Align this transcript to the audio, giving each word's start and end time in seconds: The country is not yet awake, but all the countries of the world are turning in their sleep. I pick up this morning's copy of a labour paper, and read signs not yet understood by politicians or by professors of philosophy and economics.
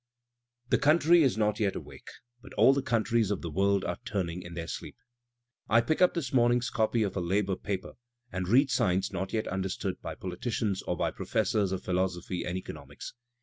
The 0.71 0.79
country 0.79 1.21
is 1.21 1.37
not 1.37 1.59
yet 1.59 1.75
awake, 1.75 2.07
but 2.41 2.55
all 2.55 2.73
the 2.73 2.81
countries 2.81 3.29
of 3.29 3.43
the 3.43 3.51
world 3.51 3.85
are 3.85 3.99
turning 4.03 4.41
in 4.41 4.55
their 4.55 4.65
sleep. 4.65 4.95
I 5.69 5.79
pick 5.79 6.01
up 6.01 6.15
this 6.15 6.33
morning's 6.33 6.71
copy 6.71 7.03
of 7.03 7.15
a 7.15 7.21
labour 7.21 7.55
paper, 7.55 7.93
and 8.31 8.47
read 8.47 8.71
signs 8.71 9.13
not 9.13 9.31
yet 9.31 9.45
understood 9.47 10.01
by 10.01 10.15
politicians 10.15 10.81
or 10.81 10.97
by 10.97 11.11
professors 11.11 11.71
of 11.71 11.83
philosophy 11.83 12.43
and 12.43 12.57
economics. 12.57 13.13